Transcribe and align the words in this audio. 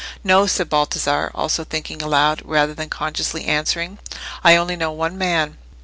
"No," 0.23 0.47
said 0.47 0.67
Baldassarre, 0.67 1.29
also 1.35 1.63
thinking 1.63 2.01
aloud, 2.01 2.41
rather 2.43 2.73
than 2.73 2.89
consciously 2.89 3.45
answering, 3.45 3.99
"I 4.43 4.55
only 4.55 4.75
know 4.75 4.91
one 4.91 5.15
man." 5.15 5.59